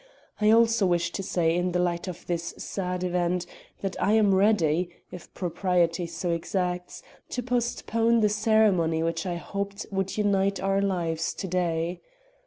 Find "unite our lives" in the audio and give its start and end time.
10.17-11.35